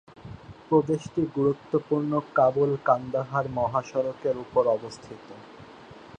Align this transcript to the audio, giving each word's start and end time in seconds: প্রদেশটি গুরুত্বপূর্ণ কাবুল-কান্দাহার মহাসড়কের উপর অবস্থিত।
প্রদেশটি 0.69 1.21
গুরুত্বপূর্ণ 1.35 2.11
কাবুল-কান্দাহার 2.35 3.45
মহাসড়কের 3.49 4.35
উপর 4.37 4.63
অবস্থিত। 4.67 5.25